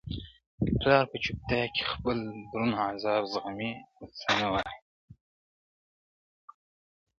[0.79, 2.17] پلار په چوپتيا کي خپل
[2.51, 4.79] دروند عذاب زغمي او څه نه وايي,